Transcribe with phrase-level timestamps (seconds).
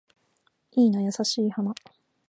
[0.71, 1.75] いいな優しい花